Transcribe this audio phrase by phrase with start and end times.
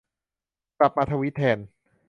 [0.77, 1.57] กลับมาทวีตแทน